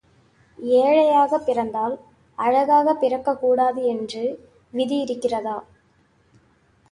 [0.59, 1.99] ஏழையாகப் பிறந்தால்
[2.37, 4.23] அழகாகப் பிறக்கக் கூடாது என்று
[4.73, 5.57] விதியிருக்கிறதா?